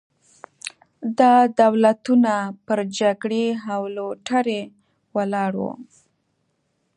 [1.19, 2.33] دا دولتونه
[2.65, 4.61] پر جګړې او لوټرۍ
[5.15, 5.73] ولاړ وو.